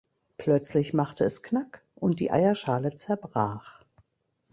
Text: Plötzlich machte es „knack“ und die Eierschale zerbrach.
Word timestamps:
Plötzlich 0.39 0.95
machte 0.95 1.25
es 1.25 1.43
„knack“ 1.43 1.83
und 1.93 2.19
die 2.19 2.31
Eierschale 2.31 2.95
zerbrach. 2.95 3.83